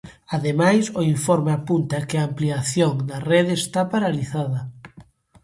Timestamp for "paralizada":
3.93-4.59